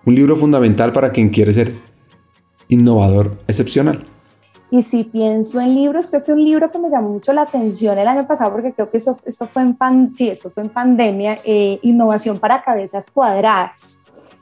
Un 0.06 0.16
libro 0.16 0.36
fundamental 0.36 0.94
para 0.94 1.12
quien 1.12 1.30
quiere 1.30 1.52
ser 1.52 1.74
innovador 2.68 3.40
excepcional. 3.48 4.06
Y 4.72 4.84
si 4.84 5.04
pienso 5.04 5.60
en 5.60 5.74
libros, 5.74 6.08
creo 6.08 6.24
que 6.24 6.32
un 6.32 6.44
libro 6.44 6.72
que 6.72 6.78
me 6.78 6.90
llamó 6.90 7.10
mucho 7.10 7.34
la 7.34 7.42
atención 7.42 7.98
el 7.98 8.08
año 8.08 8.28
pasado, 8.28 8.52
porque 8.52 8.72
creo 8.72 8.90
que 8.92 8.98
eso, 8.98 9.18
esto, 9.26 9.48
fue 9.48 9.64
en 9.64 9.76
pan, 9.76 10.12
sí, 10.14 10.30
esto 10.30 10.52
fue 10.52 10.64
en 10.64 10.70
pandemia, 10.70 11.40
eh, 11.44 11.80
Innovación 11.82 12.38
para 12.38 12.62
Cabezas 12.62 13.10
Cuadradas. 13.10 14.02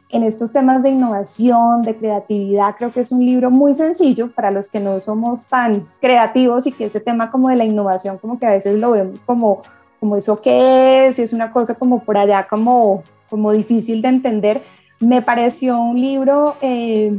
En 0.10 0.24
estos 0.24 0.51
temas 0.51 0.84
de 0.84 0.89
innovación, 0.89 1.81
de 1.81 1.96
creatividad, 1.96 2.75
creo 2.77 2.91
que 2.91 3.01
es 3.01 3.12
un 3.12 3.25
libro 3.25 3.51
muy 3.51 3.74
sencillo 3.74 4.31
para 4.31 4.51
los 4.51 4.69
que 4.69 4.79
no 4.79 5.00
somos 5.01 5.48
tan 5.48 5.88
creativos 6.01 6.65
y 6.65 6.72
que 6.72 6.86
ese 6.86 7.00
tema 7.00 7.29
como 7.29 7.50
de 7.50 7.57
la 7.57 7.65
innovación, 7.65 8.17
como 8.17 8.39
que 8.39 8.46
a 8.46 8.51
veces 8.51 8.79
lo 8.79 8.91
vemos 8.91 9.19
como, 9.25 9.62
como 10.00 10.15
eso 10.15 10.41
que 10.41 11.07
es, 11.07 11.19
y 11.19 11.24
es 11.24 11.34
una 11.34 11.51
cosa 11.51 11.75
como 11.75 12.03
por 12.03 12.17
allá, 12.17 12.48
como, 12.50 13.03
como 13.29 13.51
difícil 13.51 14.01
de 14.01 14.10
entender. 14.10 14.62
Me 15.00 15.22
pareció 15.22 15.79
un 15.79 16.01
libro... 16.01 16.55
Eh, 16.60 17.17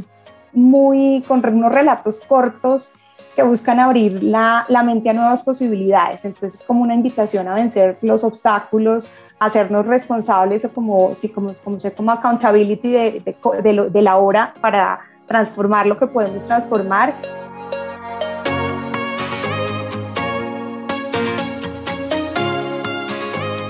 muy 0.53 1.23
con 1.27 1.45
unos 1.45 1.71
relatos 1.71 2.21
cortos 2.21 2.93
que 3.35 3.43
buscan 3.43 3.79
abrir 3.79 4.23
la, 4.23 4.65
la, 4.67 4.83
mente 4.83 5.09
a 5.09 5.13
nuevas 5.13 5.41
posibilidades. 5.41 6.25
Entonces, 6.25 6.63
como 6.63 6.81
una 6.81 6.93
invitación 6.93 7.47
a 7.47 7.55
vencer 7.55 7.97
los 8.01 8.23
obstáculos, 8.23 9.09
hacernos 9.39 9.85
responsables 9.85 10.65
o 10.65 10.71
como, 10.71 11.15
sí, 11.15 11.29
como, 11.29 11.51
como, 11.63 11.79
sé, 11.79 11.93
como 11.93 12.11
accountability 12.11 12.91
de, 12.91 13.35
de, 13.63 13.89
de, 13.89 14.01
la 14.01 14.17
hora 14.17 14.53
para 14.61 14.99
transformar 15.27 15.85
lo 15.85 15.97
que 15.97 16.07
podemos 16.07 16.45
transformar. 16.45 17.13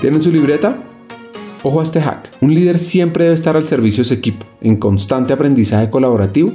¿Tienen 0.00 0.20
su 0.22 0.32
libreta? 0.32 0.76
Ojo 1.62 1.80
a 1.80 1.82
este 1.82 2.00
hack. 2.00 2.30
Un 2.40 2.54
líder 2.54 2.78
siempre 2.78 3.24
debe 3.24 3.36
estar 3.36 3.54
al 3.54 3.68
servicio 3.68 4.02
de 4.02 4.08
su 4.08 4.14
equipo, 4.14 4.46
en 4.62 4.76
constante 4.76 5.34
aprendizaje 5.34 5.90
colaborativo 5.90 6.52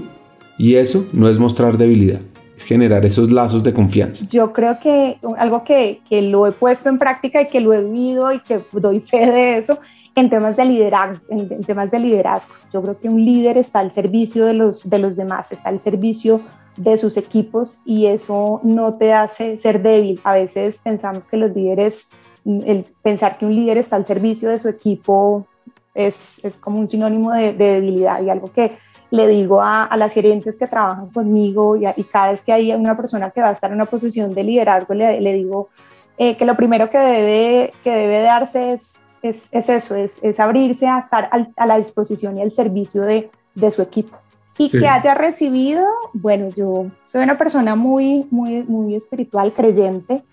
y 0.58 0.76
eso 0.76 1.06
no 1.14 1.30
es 1.30 1.38
mostrar 1.38 1.78
debilidad, 1.78 2.22
es 2.22 2.35
generar 2.58 3.06
esos 3.06 3.32
lazos 3.32 3.64
de 3.64 3.74
confianza. 3.74 4.26
Yo 4.30 4.54
creo 4.54 4.80
que 4.80 5.18
algo 5.38 5.64
que, 5.64 6.02
que 6.08 6.22
lo 6.22 6.48
he 6.48 6.52
puesto 6.52 6.90
en 6.90 6.98
práctica 6.98 7.42
y 7.42 7.48
que 7.48 7.60
lo 7.60 7.74
he 7.74 7.84
vivido 7.84 8.32
y 8.32 8.40
que 8.40 8.62
doy 8.72 9.00
fe 9.00 9.32
de 9.32 9.58
eso 9.58 9.80
en 10.16 10.30
temas 10.30 10.56
de 10.56 10.66
liderazgo, 10.66 11.26
en, 11.30 11.62
temas 11.62 11.92
de 11.92 12.00
liderazgo. 12.00 12.56
Yo 12.74 12.82
creo 12.82 13.00
que 13.00 13.10
un 13.10 13.24
líder 13.24 13.58
está 13.58 13.80
al 13.80 13.92
servicio 13.92 14.46
de 14.46 14.54
los, 14.54 14.90
de 14.90 15.00
los 15.00 15.16
demás, 15.16 15.52
está 15.52 15.70
al 15.70 15.80
servicio 15.80 16.42
de 16.78 16.98
sus 16.98 17.18
equipos 17.18 17.80
y 17.86 18.06
eso 18.06 18.62
no 18.64 18.96
te 18.96 19.14
hace 19.14 19.58
ser 19.58 19.82
débil. 19.82 20.20
A 20.24 20.34
veces 20.34 20.80
pensamos 20.80 21.28
que 21.28 21.38
los 21.38 21.54
líderes, 21.54 22.10
el 22.46 22.86
pensar 23.02 23.38
que 23.38 23.46
un 23.46 23.56
líder 23.56 23.78
está 23.78 23.98
al 23.98 24.06
servicio 24.06 24.50
de 24.50 24.60
su 24.60 24.70
equipo 24.70 25.48
es, 25.94 26.44
es 26.44 26.60
como 26.60 26.80
un 26.80 26.88
sinónimo 26.88 27.34
de, 27.34 27.54
de 27.54 27.74
debilidad 27.74 28.22
y 28.22 28.30
algo 28.30 28.48
que 28.48 28.72
le 29.12 29.28
digo 29.28 29.62
a, 29.62 29.90
las 29.98 30.14
gerentes 30.14 30.58
que 30.58 30.68
trabajan 30.68 31.10
conmigo 31.10 31.76
y, 31.76 31.86
cada 32.06 32.32
vez 32.32 32.42
que 32.42 32.54
hay 32.54 32.74
una 32.74 32.98
persona 32.98 33.32
que 33.32 33.42
va 33.42 33.50
a 33.50 33.52
estar 33.52 33.70
en 33.70 33.76
una 33.76 33.86
posición 33.86 34.34
de 34.34 34.44
liderazgo, 34.44 34.94
le, 34.94 35.22
le 35.22 35.34
digo 35.34 35.70
eh, 36.18 36.36
que 36.38 36.46
lo 36.46 36.56
primero 36.56 36.90
que 36.90 36.98
debe, 36.98 37.74
que 37.84 37.92
debe 37.92 38.22
darse 38.22 38.74
es, 38.74 39.04
es, 39.22 39.54
es 39.54 39.70
eso, 39.70 39.96
es, 39.96 40.20
es, 40.24 40.40
abrirse 40.40 40.88
a 40.88 41.00
estar 41.00 41.30
a 41.56 41.66
la 41.66 41.78
disposición 41.78 42.38
y 42.38 42.42
al 42.42 42.52
servicio 42.52 43.02
de, 43.02 43.30
de 43.54 43.72
su 43.72 43.82
equipo. 43.82 44.18
Y 44.58 44.72
que 44.72 44.88
haya 44.88 45.14
recibido, 45.16 45.84
bueno, 46.14 46.48
yo 46.56 46.86
soy 47.04 47.24
una 47.24 47.38
persona 47.38 47.76
muy, 47.76 48.26
muy, 48.32 48.64
muy 48.64 48.96
espiritual, 48.96 49.52
creyente, 49.52 50.24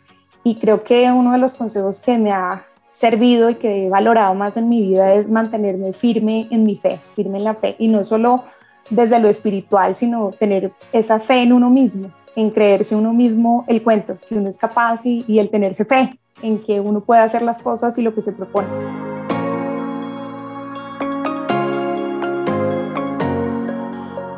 y 0.44 0.56
creo 0.56 0.84
que 0.84 1.10
uno 1.10 1.32
de 1.32 1.38
los 1.38 1.54
consejos 1.54 2.00
que 2.00 2.18
me 2.18 2.30
ha 2.30 2.64
servido 2.92 3.50
y 3.50 3.56
que 3.56 3.86
he 3.86 3.90
valorado 3.90 4.34
más 4.34 4.56
en 4.56 4.68
mi 4.68 4.80
vida 4.80 5.14
es 5.14 5.28
mantenerme 5.28 5.92
firme 5.92 6.46
en 6.50 6.62
mi 6.62 6.76
fe, 6.76 7.00
firme 7.16 7.38
en 7.38 7.44
la 7.44 7.54
fe, 7.54 7.74
y 7.80 7.88
no 7.88 8.04
solo 8.04 8.44
desde 8.92 9.18
lo 9.18 9.28
espiritual, 9.28 9.96
sino 9.96 10.30
tener 10.38 10.72
esa 10.92 11.18
fe 11.18 11.42
en 11.42 11.52
uno 11.52 11.70
mismo, 11.70 12.10
en 12.36 12.50
creerse 12.50 12.94
uno 12.94 13.12
mismo 13.12 13.64
el 13.66 13.82
cuento, 13.82 14.16
que 14.28 14.34
uno 14.34 14.48
es 14.48 14.56
capaz 14.56 15.06
y, 15.06 15.24
y 15.26 15.38
el 15.38 15.50
tenerse 15.50 15.84
fe 15.84 16.10
en 16.42 16.58
que 16.58 16.80
uno 16.80 17.00
puede 17.00 17.22
hacer 17.22 17.42
las 17.42 17.60
cosas 17.60 17.96
y 17.98 18.02
lo 18.02 18.14
que 18.14 18.22
se 18.22 18.32
propone. 18.32 18.68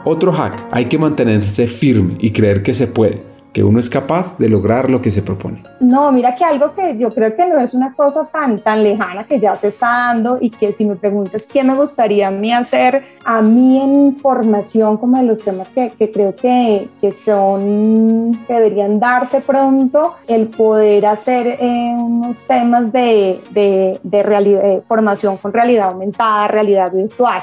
Otro 0.06 0.32
hack, 0.32 0.68
hay 0.70 0.84
que 0.84 0.98
mantenerse 0.98 1.66
firme 1.66 2.16
y 2.20 2.30
creer 2.30 2.62
que 2.62 2.74
se 2.74 2.86
puede 2.86 3.33
que 3.54 3.62
uno 3.62 3.78
es 3.78 3.88
capaz 3.88 4.36
de 4.36 4.48
lograr 4.48 4.90
lo 4.90 5.00
que 5.00 5.12
se 5.12 5.22
propone. 5.22 5.62
No, 5.78 6.10
mira 6.10 6.34
que 6.34 6.44
algo 6.44 6.74
que 6.74 6.98
yo 6.98 7.14
creo 7.14 7.36
que 7.36 7.46
no 7.46 7.60
es 7.60 7.72
una 7.72 7.94
cosa 7.94 8.26
tan, 8.26 8.58
tan 8.58 8.82
lejana 8.82 9.26
que 9.26 9.38
ya 9.38 9.54
se 9.54 9.68
está 9.68 9.86
dando 9.86 10.38
y 10.40 10.50
que 10.50 10.72
si 10.72 10.84
me 10.84 10.96
preguntas 10.96 11.46
qué 11.46 11.62
me 11.62 11.74
gustaría 11.74 12.28
a 12.28 12.30
mí 12.32 12.52
hacer, 12.52 13.04
a 13.24 13.40
mí 13.40 13.80
en 13.80 14.16
formación 14.16 14.96
como 14.96 15.18
de 15.18 15.22
los 15.22 15.44
temas 15.44 15.68
que, 15.68 15.90
que 15.90 16.10
creo 16.10 16.34
que, 16.34 16.88
que, 17.00 17.12
son, 17.12 18.44
que 18.48 18.54
deberían 18.54 18.98
darse 18.98 19.40
pronto, 19.40 20.16
el 20.26 20.48
poder 20.48 21.06
hacer 21.06 21.46
eh, 21.46 21.94
unos 21.96 22.44
temas 22.48 22.90
de, 22.90 23.40
de, 23.52 24.00
de, 24.02 24.22
realidad, 24.24 24.82
formación 24.88 25.36
con 25.36 25.52
realidad 25.52 25.90
aumentada, 25.90 26.48
realidad 26.48 26.90
virtual. 26.92 27.42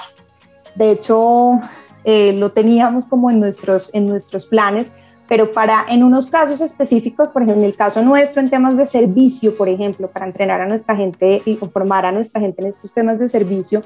De 0.75 0.91
hecho, 0.91 1.61
eh, 2.03 2.33
lo 2.33 2.51
teníamos 2.51 3.05
como 3.05 3.31
en 3.31 3.39
nuestros, 3.39 3.93
en 3.93 4.09
nuestros 4.09 4.47
planes, 4.47 4.95
pero 5.31 5.49
para 5.49 5.85
en 5.87 6.03
unos 6.03 6.29
casos 6.29 6.59
específicos, 6.59 7.31
por 7.31 7.41
ejemplo, 7.41 7.63
en 7.63 7.69
el 7.69 7.77
caso 7.77 8.01
nuestro 8.01 8.41
en 8.41 8.49
temas 8.49 8.75
de 8.75 8.85
servicio, 8.85 9.55
por 9.55 9.69
ejemplo, 9.69 10.09
para 10.09 10.25
entrenar 10.25 10.59
a 10.59 10.65
nuestra 10.65 10.93
gente 10.93 11.41
y 11.45 11.55
formar 11.55 12.05
a 12.05 12.11
nuestra 12.11 12.41
gente 12.41 12.61
en 12.61 12.67
estos 12.67 12.93
temas 12.93 13.17
de 13.17 13.29
servicio, 13.29 13.81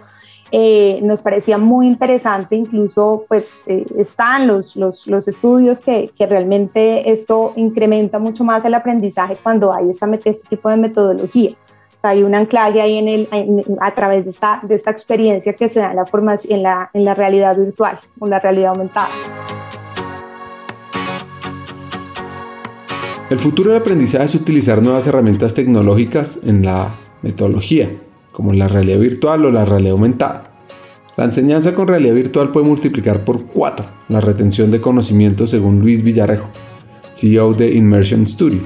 eh, 0.51 0.99
nos 1.03 1.21
parecía 1.21 1.59
muy 1.59 1.85
interesante, 1.85 2.55
incluso 2.55 3.25
pues 3.27 3.61
eh, 3.67 3.85
están 3.95 4.47
los, 4.47 4.75
los, 4.75 5.05
los 5.05 5.27
estudios 5.27 5.81
que, 5.81 6.09
que, 6.17 6.25
realmente 6.25 7.11
esto 7.11 7.53
incrementa 7.57 8.17
mucho 8.17 8.43
más 8.43 8.65
el 8.65 8.73
aprendizaje 8.73 9.37
cuando 9.43 9.71
hay 9.71 9.91
esta, 9.91 10.09
este 10.11 10.49
tipo 10.49 10.71
de 10.71 10.77
metodología. 10.77 11.51
hay 12.01 12.23
un 12.23 12.33
anclaje 12.33 12.81
ahí 12.81 12.97
en 12.97 13.07
el, 13.07 13.27
a 13.81 13.93
través 13.93 14.23
de 14.23 14.31
esta, 14.31 14.61
de 14.63 14.73
esta 14.73 14.89
experiencia 14.89 15.53
que 15.53 15.69
se 15.69 15.79
da 15.79 15.91
en 15.91 15.97
la, 15.97 16.07
formación, 16.07 16.55
en 16.55 16.63
la, 16.63 16.89
en 16.91 17.05
la 17.05 17.13
realidad 17.13 17.55
virtual 17.55 17.99
o 18.17 18.25
la 18.25 18.39
realidad 18.39 18.71
aumentada. 18.71 19.09
El 23.27 23.39
futuro 23.39 23.71
del 23.71 23.81
aprendizaje 23.81 24.25
es 24.25 24.35
utilizar 24.35 24.83
nuevas 24.83 25.07
herramientas 25.07 25.55
tecnológicas 25.55 26.39
en 26.43 26.63
la 26.63 26.91
metodología, 27.23 27.89
como 28.31 28.53
la 28.53 28.67
realidad 28.67 28.99
virtual 28.99 29.45
o 29.45 29.51
la 29.51 29.65
realidad 29.65 29.93
aumentada. 29.93 30.43
La 31.17 31.25
enseñanza 31.25 31.73
con 31.73 31.87
realidad 31.87 32.13
virtual 32.13 32.51
puede 32.51 32.67
multiplicar 32.67 33.25
por 33.25 33.47
4 33.47 33.83
la 34.09 34.21
retención 34.21 34.69
de 34.69 34.79
conocimientos 34.79 35.49
según 35.49 35.79
Luis 35.79 36.03
Villarejo, 36.03 36.47
CEO 37.13 37.55
de 37.55 37.73
Immersion 37.73 38.27
Studio, 38.27 38.61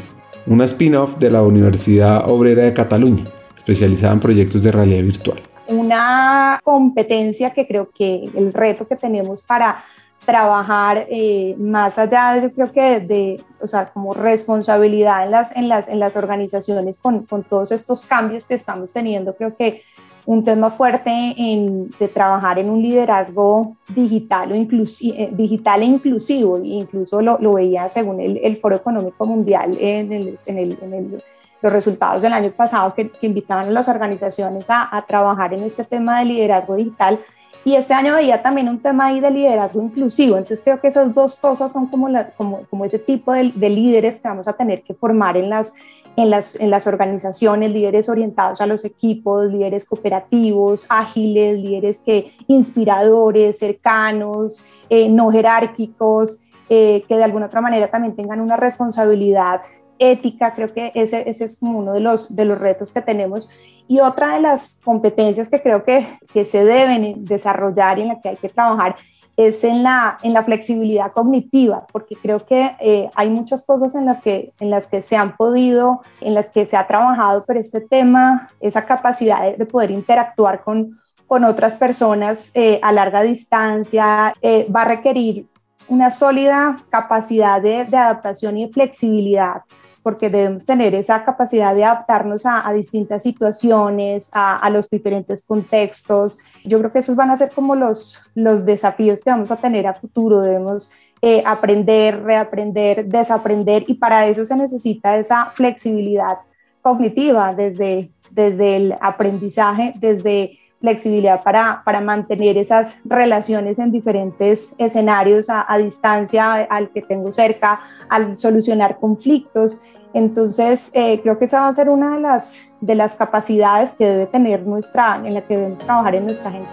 una 0.45 0.65
spin-off 0.65 1.17
de 1.19 1.31
la 1.31 1.41
Universidad 1.41 2.29
Obrera 2.29 2.63
de 2.63 2.73
Cataluña, 2.73 3.23
especializada 3.55 4.11
en 4.11 4.19
proyectos 4.19 4.61
de 4.61 4.73
realidad 4.73 5.03
virtual. 5.03 5.39
Una 5.67 6.59
competencia 6.65 7.51
que 7.51 7.65
creo 7.65 7.87
que 7.87 8.29
el 8.35 8.51
reto 8.51 8.85
que 8.89 8.97
tenemos 8.97 9.41
para 9.41 9.85
trabajar 10.25 11.07
eh, 11.09 11.55
más 11.57 11.97
allá, 11.97 12.41
yo 12.41 12.51
creo 12.51 12.71
que 12.71 12.99
de, 12.99 13.43
o 13.61 13.67
sea, 13.67 13.87
como 13.87 14.13
responsabilidad 14.13 15.25
en 15.25 15.31
las, 15.31 15.55
en 15.55 15.69
las, 15.69 15.89
en 15.89 15.99
las 15.99 16.15
organizaciones 16.15 16.99
con, 16.99 17.25
con 17.25 17.43
todos 17.43 17.71
estos 17.71 18.03
cambios 18.03 18.45
que 18.45 18.55
estamos 18.55 18.93
teniendo, 18.93 19.35
creo 19.35 19.55
que 19.55 19.81
un 20.25 20.43
tema 20.43 20.69
fuerte 20.69 21.09
en, 21.09 21.89
de 21.97 22.07
trabajar 22.07 22.59
en 22.59 22.69
un 22.69 22.81
liderazgo 22.83 23.75
digital, 23.87 24.51
o 24.51 24.55
eh, 24.55 25.29
digital 25.31 25.81
e 25.81 25.85
inclusivo, 25.85 26.57
e 26.57 26.67
incluso 26.67 27.21
lo, 27.21 27.39
lo 27.39 27.53
veía 27.53 27.89
según 27.89 28.19
el, 28.19 28.37
el, 28.43 28.55
Foro 28.57 28.75
Económico 28.75 29.25
Mundial 29.25 29.75
en 29.79 30.13
el, 30.13 30.37
en 30.45 30.57
el, 30.59 30.77
en 30.81 31.23
los 31.61 31.73
resultados 31.73 32.21
del 32.21 32.33
año 32.33 32.51
pasado 32.51 32.93
que, 32.93 33.11
invitaban 33.21 33.67
a 33.67 33.71
las 33.71 33.87
organizaciones 33.87 34.65
a, 34.69 35.03
trabajar 35.07 35.53
en 35.53 35.63
este 35.63 35.83
tema 35.83 36.19
de 36.19 36.25
liderazgo 36.25 36.75
digital. 36.75 37.19
Y 37.65 37.75
este 37.75 37.93
año 37.93 38.15
veía 38.15 38.41
también 38.41 38.69
un 38.69 38.79
tema 38.79 39.07
ahí 39.07 39.19
de 39.19 39.31
liderazgo 39.31 39.81
inclusivo. 39.81 40.37
Entonces 40.37 40.61
creo 40.63 40.79
que 40.79 40.87
esas 40.87 41.13
dos 41.13 41.35
cosas 41.35 41.71
son 41.71 41.87
como, 41.87 42.07
la, 42.07 42.29
como, 42.31 42.61
como 42.69 42.85
ese 42.85 42.99
tipo 42.99 43.33
de, 43.33 43.51
de, 43.53 43.69
líderes 43.69 44.19
que 44.19 44.27
vamos 44.27 44.47
a 44.47 44.53
tener 44.53 44.81
que 44.81 44.93
formar 44.93 45.35
en 45.35 45.49
las, 45.49 45.73
en 46.15 46.29
las, 46.29 46.55
en 46.55 46.69
las 46.69 46.87
organizaciones, 46.87 47.71
líderes 47.71 48.09
orientados 48.09 48.61
a 48.61 48.65
los 48.65 48.85
equipos, 48.85 49.47
líderes 49.47 49.85
cooperativos, 49.85 50.85
ágiles, 50.89 51.59
líderes 51.59 51.99
que 51.99 52.33
inspiradores, 52.47 53.59
cercanos, 53.59 54.63
eh, 54.89 55.09
no 55.09 55.31
jerárquicos, 55.31 56.41
eh, 56.69 57.03
que 57.07 57.17
de 57.17 57.23
alguna 57.23 57.47
otra 57.47 57.61
manera 57.61 57.87
también 57.87 58.15
tengan 58.15 58.41
una 58.41 58.55
responsabilidad 58.55 59.61
ética, 59.99 60.55
creo 60.55 60.73
que 60.73 60.91
ese, 60.95 61.29
ese 61.29 61.45
es 61.45 61.59
como 61.59 61.79
uno 61.79 61.93
de 61.93 61.99
los, 61.99 62.35
de 62.35 62.45
los 62.45 62.57
retos 62.57 62.91
que 62.91 63.01
tenemos. 63.01 63.49
Y 63.87 63.99
otra 63.99 64.35
de 64.35 64.41
las 64.41 64.79
competencias 64.83 65.49
que 65.49 65.61
creo 65.61 65.83
que, 65.83 66.19
que 66.33 66.45
se 66.45 66.63
deben 66.63 67.25
desarrollar 67.25 67.99
y 67.99 68.03
en 68.03 68.07
la 68.09 68.21
que 68.21 68.29
hay 68.29 68.37
que 68.37 68.49
trabajar 68.49 68.95
es 69.39 69.63
en 69.63 69.83
la, 69.83 70.17
en 70.21 70.33
la 70.33 70.43
flexibilidad 70.43 71.13
cognitiva, 71.13 71.87
porque 71.93 72.17
creo 72.17 72.45
que 72.45 72.75
eh, 72.81 73.09
hay 73.15 73.29
muchas 73.29 73.65
cosas 73.65 73.95
en 73.95 74.05
las, 74.05 74.21
que, 74.21 74.51
en 74.59 74.69
las 74.69 74.85
que 74.85 75.01
se 75.01 75.15
han 75.15 75.37
podido, 75.37 76.01
en 76.19 76.33
las 76.33 76.49
que 76.49 76.65
se 76.65 76.75
ha 76.75 76.85
trabajado, 76.85 77.45
pero 77.47 77.57
este 77.57 77.79
tema, 77.79 78.49
esa 78.59 78.85
capacidad 78.85 79.55
de, 79.55 79.65
poder 79.65 79.91
interactuar 79.91 80.61
con, 80.61 80.99
con 81.25 81.45
otras 81.45 81.75
personas 81.75 82.51
eh, 82.53 82.81
a 82.83 82.91
larga 82.91 83.21
distancia, 83.21 84.33
eh, 84.41 84.67
va 84.69 84.81
a 84.81 84.89
requerir 84.89 85.47
una 85.87 86.11
sólida 86.11 86.75
capacidad 86.89 87.61
de, 87.61 87.85
de 87.85 87.95
adaptación 87.95 88.57
y 88.57 88.67
de 88.67 88.73
flexibilidad 88.73 89.61
porque 90.09 90.31
debemos 90.31 90.65
tener 90.65 90.95
esa 90.95 91.23
capacidad 91.23 91.75
de 91.75 91.85
adaptarnos 91.85 92.43
a, 92.43 92.73
distintas 92.73 93.21
situaciones, 93.21 94.31
a, 94.33 94.67
los 94.71 94.89
diferentes 94.89 95.45
contextos. 95.45 96.39
Yo 96.65 96.79
creo 96.79 96.91
que 96.91 96.97
esos 96.97 97.15
van 97.15 97.29
a 97.29 97.37
ser 97.37 97.51
como 97.51 97.75
los, 97.75 98.19
los 98.33 98.65
desafíos 98.65 99.21
que 99.21 99.29
vamos 99.29 99.51
a 99.51 99.57
tener 99.57 99.85
a 99.85 99.93
futuro. 99.93 100.41
Debemos 100.41 100.91
eh, 101.21 101.43
aprender, 101.45 102.23
reaprender, 102.23 103.05
desaprender 103.05 103.83
y 103.85 103.93
para 103.93 104.25
eso 104.25 104.47
se 104.47 104.55
necesita 104.55 105.15
esa 105.15 105.51
flexibilidad 105.53 106.39
cognitiva 106.81 107.53
desde, 107.53 108.09
desde 108.31 108.77
el 108.77 108.95
aprendizaje, 109.01 109.93
desde 109.99 110.57
flexibilidad 110.79 111.43
para, 111.43 111.81
para 111.83 112.01
mantener 112.01 112.57
esas 112.57 113.01
relaciones 113.05 113.79
en 113.79 113.91
diferentes 113.91 114.75
escenarios 114.77 115.47
a, 115.49 115.77
distancia 115.77 116.53
al 116.53 116.89
que 116.89 117.01
tengo 117.01 117.31
cerca, 117.31 117.81
al 118.09 118.37
solucionar 118.37 118.97
conflictos. 118.99 119.81
Entonces, 120.13 120.91
eh, 120.93 121.19
creo 121.21 121.37
que 121.37 121.45
esa 121.45 121.61
va 121.61 121.67
a 121.67 121.73
ser 121.73 121.89
una 121.89 122.15
de 122.15 122.21
las, 122.21 122.73
de 122.81 122.95
las 122.95 123.15
capacidades 123.15 123.91
que 123.91 124.05
debe 124.05 124.25
tener 124.25 124.65
nuestra, 124.65 125.21
en 125.23 125.33
la 125.33 125.41
que 125.41 125.55
debemos 125.55 125.79
trabajar 125.79 126.15
en 126.15 126.25
nuestra 126.25 126.51
gente. 126.51 126.69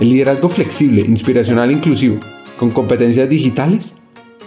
El 0.00 0.08
liderazgo 0.08 0.48
flexible, 0.48 1.02
inspiracional 1.02 1.70
e 1.70 1.74
inclusivo, 1.74 2.18
con 2.58 2.70
competencias 2.70 3.28
digitales, 3.28 3.94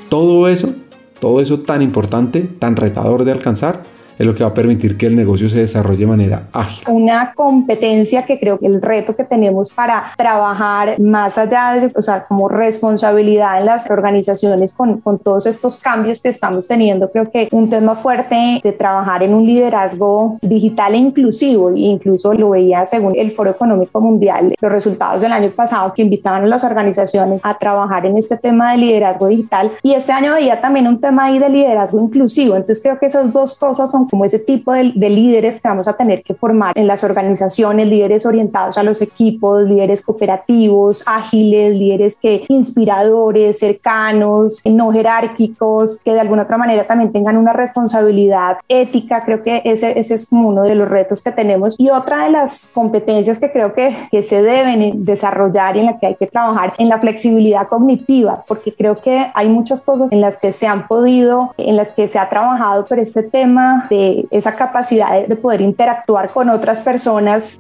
todo 0.10 0.48
eso, 0.48 0.74
todo 1.20 1.42
eso 1.42 1.62
tan 1.62 1.82
importante, 1.82 2.42
tan 2.42 2.76
retador 2.76 3.24
de 3.24 3.32
alcanzar, 3.32 3.84
es 4.18 4.26
lo 4.26 4.36
que 4.36 4.44
va 4.44 4.50
a 4.50 4.54
permitir 4.54 4.98
que 4.98 5.08
el 5.08 5.16
negocio 5.16 5.50
se 5.50 5.60
desarrolle 5.60 6.00
de 6.00 6.08
manera 6.08 6.48
ágil. 6.54 6.84
Una 6.90 7.34
competencia 7.34 8.24
que 8.24 8.40
creo 8.40 8.60
que 8.60 8.68
el 8.68 8.82
reto 8.82 9.16
que 9.16 9.24
tenemos 9.24 9.72
para 9.72 10.12
trabajar 10.18 11.00
más 11.00 11.38
allá 11.38 11.74
de, 11.74 11.92
o 11.96 12.02
sea, 12.02 12.26
como 12.26 12.48
responsabilidad 12.48 13.60
en 13.60 13.66
las 13.66 13.90
organizaciones 13.90 14.74
con, 14.74 15.02
con 15.02 15.20
todos 15.20 15.46
estos 15.46 15.80
cambios 15.80 16.22
que 16.22 16.30
estamos 16.30 16.68
teniendo, 16.68 17.10
creo 17.12 17.30
que 17.30 17.48
un 17.52 17.70
tema 17.70 17.96
fuerte 17.96 18.62
de 18.64 18.72
trabajar 18.72 19.24
en 19.24 19.34
un 19.34 19.46
liderazgo 19.46 20.38
digital 20.42 20.94
e 20.96 20.98
inclusivo, 20.98 21.70
e 21.70 21.80
incluso 21.80 22.34
lo 22.34 22.52
veía 22.52 22.86
según 22.86 23.14
el 23.16 23.32
Foro 23.32 23.52
Económico 23.52 24.02
Mundial, 24.02 24.56
los 24.60 24.72
resultados 24.72 25.22
del 25.22 25.32
año 25.32 25.50
pasado 25.50 25.94
que 25.94 26.02
invitaban 26.02 26.44
a 26.44 26.48
las 26.48 26.64
organizaciones 26.64 27.42
a 27.44 27.58
trabajar 27.58 28.06
en 28.06 28.18
este 28.18 28.38
tema 28.38 28.72
de 28.72 28.78
liderazgo 28.78 29.28
digital 29.28 29.72
y 29.84 29.94
este 29.94 30.12
año 30.12 30.34
veía 30.34 30.62
también 30.62 30.88
un 30.88 31.00
tema 31.00 31.26
ahí 31.26 31.40
de 31.40 31.50
liderazgo 31.50 32.00
inclusivo, 32.00 32.56
entonces 32.56 32.82
creo 32.82 33.00
que 33.00 33.06
esas 33.08 33.32
dos 33.32 33.58
cosas 33.58 33.92
son 33.92 34.05
como 34.10 34.26
ese 34.26 34.40
tipo 34.40 34.74
de, 34.74 34.84
líderes 34.84 35.62
que 35.62 35.68
vamos 35.68 35.88
a 35.88 35.94
tener 35.94 36.24
que 36.24 36.34
formar 36.34 36.74
en 36.78 36.88
las 36.88 37.04
organizaciones, 37.04 37.88
líderes 37.88 38.26
orientados 38.26 38.78
a 38.78 38.84
los 38.84 39.02
equipos, 39.02 39.64
líderes 39.64 40.04
cooperativos, 40.04 41.04
ágiles, 41.06 41.76
líderes 41.78 42.18
que 42.20 42.44
inspiradores, 42.48 43.60
cercanos, 43.60 44.62
no 44.66 44.92
jerárquicos, 44.92 46.04
que 46.04 46.14
de 46.14 46.20
alguna 46.20 46.44
otra 46.44 46.58
manera 46.58 46.86
también 46.86 47.12
tengan 47.12 47.38
una 47.38 47.54
responsabilidad 47.54 48.58
ética. 48.68 49.24
Creo 49.24 49.44
que 49.44 49.62
ese, 49.64 49.98
ese 50.00 50.16
es 50.16 50.28
como 50.28 50.50
uno 50.50 50.64
de 50.64 50.76
los 50.76 50.88
retos 50.88 51.22
que 51.22 51.32
tenemos. 51.32 51.76
Y 51.78 51.90
otra 51.90 52.26
de 52.26 52.32
las 52.32 52.70
competencias 52.74 53.40
que 53.40 53.52
creo 53.52 53.74
que, 53.74 53.96
que 54.12 54.24
se 54.24 54.42
deben 54.42 55.06
desarrollar 55.06 55.78
y 55.78 55.80
en 55.80 55.86
la 55.88 56.00
que 56.00 56.08
hay 56.08 56.16
que 56.16 56.28
trabajar 56.28 56.74
en 56.78 56.90
la 56.90 57.00
flexibilidad 57.00 57.68
cognitiva, 57.68 58.44
porque 58.48 58.74
creo 58.74 58.96
que 58.96 59.28
hay 59.34 59.50
muchas 59.50 59.84
cosas 59.84 60.12
en 60.12 60.22
las 60.22 60.38
que 60.38 60.52
se 60.52 60.68
han 60.68 60.88
podido, 60.88 61.54
en 61.58 61.76
las 61.76 61.92
que 61.92 62.08
se 62.08 62.20
ha 62.20 62.30
trabajado, 62.30 62.86
pero 62.88 63.02
este 63.02 63.24
tema 63.24 63.88
de 63.90 63.95
esa 64.32 64.56
capacidad 64.56 65.28
de 65.28 65.36
poder 65.36 65.62
interactuar 65.62 66.32
con 66.32 66.50
otras 66.50 66.82
personas. 66.82 67.60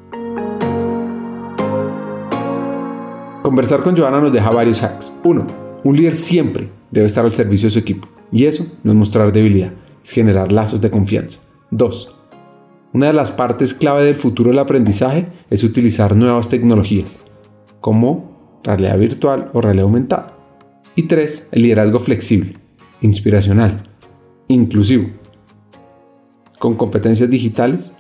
Conversar 3.41 3.82
con 3.82 3.95
Joana 3.95 4.19
nos 4.19 4.34
deja 4.34 4.50
varios 4.50 4.82
hacks. 4.82 5.13
Uno, 5.24 5.45
un 5.84 5.95
líder 5.95 6.15
siempre 6.15 6.69
debe 6.89 7.08
estar 7.08 7.24
al 7.24 7.34
servicio 7.34 7.67
de 7.67 7.74
su 7.74 7.80
equipo. 7.80 8.08
Y 8.32 8.45
eso 8.45 8.65
no 8.84 8.91
es 8.91 8.98
mostrar 8.98 9.32
debilidad, 9.32 9.71
es 10.04 10.12
generar 10.12 10.52
lazos 10.52 10.82
de 10.82 10.89
confianza. 10.89 11.39
Dos, 11.69 12.15
una 12.95 13.08
de 13.08 13.13
las 13.13 13.32
partes 13.32 13.74
clave 13.74 14.06
del 14.06 14.15
futuro 14.15 14.50
del 14.50 14.60
aprendizaje 14.60 15.28
es 15.50 15.63
utilizar 15.63 16.15
nuevas 16.15 16.50
tecnologías, 16.50 17.19
como 17.82 18.60
realidad 18.63 18.98
virtual 18.98 19.50
o 19.54 19.62
realidad 19.62 19.84
aumentada. 19.84 20.38
Y 20.95 21.04
tres, 21.04 21.50
el 21.52 21.63
liderazgo 21.63 22.00
flexible, 22.00 22.54
inspiracional, 23.02 23.84
inclusivo, 24.48 25.10
con 26.60 26.76
competencias 26.76 27.30
digitales 27.30 27.91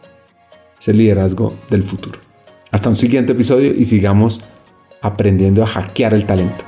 es 0.79 0.87
el 0.87 0.97
liderazgo 0.97 1.55
del 1.69 1.83
futuro. 1.83 2.19
Hasta 2.71 2.89
un 2.89 2.95
siguiente 2.95 3.33
episodio 3.33 3.73
y 3.73 3.85
sigamos 3.85 4.41
aprendiendo 5.01 5.63
a 5.63 5.67
hackear 5.67 6.13
el 6.13 6.25
talento. 6.25 6.63